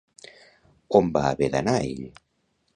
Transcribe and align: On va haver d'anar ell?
On 1.01 1.13
va 1.19 1.23
haver 1.33 1.53
d'anar 1.57 1.79
ell? 1.91 2.05